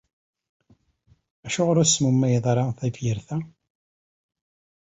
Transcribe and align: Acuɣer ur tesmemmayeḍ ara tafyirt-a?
Acuɣer 1.45 1.75
ur 1.81 1.87
tesmemmayeḍ 1.87 2.45
ara 2.51 2.75
tafyirt-a? 2.79 3.37